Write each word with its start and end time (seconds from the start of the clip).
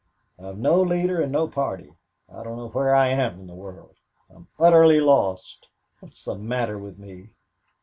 I've 0.39 0.57
no 0.57 0.81
leader 0.81 1.21
and 1.21 1.31
no 1.31 1.47
party. 1.47 1.93
I 2.27 2.41
don't 2.43 2.57
know 2.57 2.69
where 2.69 2.95
I 2.95 3.09
am 3.09 3.39
in 3.41 3.45
the 3.45 3.53
world. 3.53 3.97
I'm 4.31 4.47
utterly 4.57 4.99
lost. 4.99 5.69
What's 5.99 6.25
the 6.25 6.33
matter 6.33 6.79
with 6.79 6.97
me? 6.97 7.29